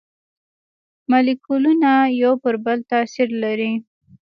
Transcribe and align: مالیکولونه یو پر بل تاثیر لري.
مالیکولونه 1.09 1.91
یو 2.23 2.33
پر 2.41 2.55
بل 2.65 2.79
تاثیر 2.91 3.29
لري. 3.41 3.71